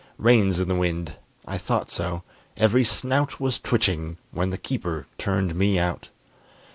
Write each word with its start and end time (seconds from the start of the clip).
Rain's 0.17 0.59
in 0.59 0.67
the 0.67 0.73
wind. 0.73 1.13
I 1.45 1.59
thought 1.59 1.91
so: 1.91 2.23
every 2.57 2.83
snout 2.83 3.39
Was 3.39 3.59
twitching 3.59 4.17
when 4.31 4.49
the 4.49 4.57
keeper 4.57 5.05
turned 5.19 5.53
me 5.53 5.77
out. 5.77 6.09